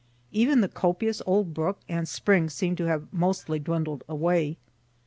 Even 0.31 0.61
the 0.61 0.67
copious 0.67 1.21
old 1.27 1.53
brook 1.53 1.79
and 1.87 2.07
spring 2.07 2.49
seem'd 2.49 2.79
to 2.79 2.85
have 2.85 3.13
mostly 3.13 3.59
dwindled 3.59 4.03
away. 4.09 4.57